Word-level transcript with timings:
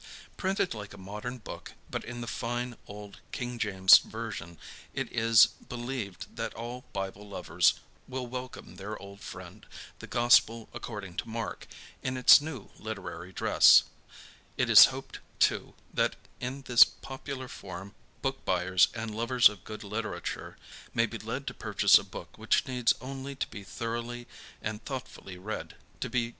Printed 0.35 0.73
like 0.73 0.95
a 0.95 0.97
modern 0.97 1.37
book, 1.37 1.73
but 1.87 2.03
in 2.03 2.21
the 2.21 2.25
fine 2.25 2.75
old 2.87 3.19
King 3.31 3.59
James' 3.59 3.99
version, 3.99 4.57
it 4.95 5.11
is 5.13 5.49
believed 5.69 6.35
that 6.37 6.55
all 6.55 6.85
Bible 6.91 7.29
lovers 7.29 7.75
will 8.07 8.25
welcome 8.25 8.77
their 8.77 8.97
old 8.99 9.21
friend, 9.21 9.63
"The 9.99 10.07
Gospel: 10.07 10.69
According 10.73 11.17
to 11.17 11.29
Mark," 11.29 11.67
in 12.01 12.17
its 12.17 12.41
new 12.41 12.71
literary 12.79 13.31
dress; 13.31 13.83
it 14.57 14.71
is 14.71 14.85
hoped, 14.85 15.19
too, 15.37 15.75
that 15.93 16.15
in 16.39 16.63
this 16.63 16.83
popular 16.83 17.47
form 17.47 17.93
book 18.23 18.43
buyers 18.43 18.87
and 18.95 19.13
lovers 19.13 19.49
of 19.49 19.63
good 19.63 19.83
literature 19.83 20.57
may 20.95 21.05
be 21.05 21.19
led 21.19 21.45
to 21.45 21.53
purchase 21.53 21.99
a 21.99 22.03
book 22.03 22.39
which 22.39 22.65
needs 22.67 22.95
only 23.01 23.35
to 23.35 23.45
be 23.49 23.63
thoroughly 23.63 24.25
and 24.63 24.83
thoughtfully 24.83 25.37
read 25.37 25.75
to 25.99 26.09
be 26.09 26.19
greatly 26.19 26.27
reverenced. 26.29 26.29